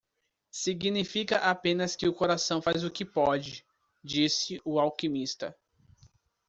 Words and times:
"Significa 0.49 1.37
apenas 1.37 1.95
que 1.95 2.07
o 2.07 2.13
coração 2.15 2.59
faz 2.59 2.83
o 2.83 2.89
que 2.89 3.05
pode", 3.05 3.63
disse 4.03 4.59
o 4.65 4.79
alquimista. 4.79 5.55